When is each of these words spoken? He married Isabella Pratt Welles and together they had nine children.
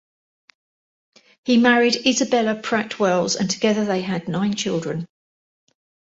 He 1.45 1.57
married 1.59 1.95
Isabella 2.07 2.59
Pratt 2.59 2.97
Welles 2.97 3.35
and 3.35 3.47
together 3.47 3.85
they 3.85 4.01
had 4.01 4.27
nine 4.27 4.55
children. 4.55 5.05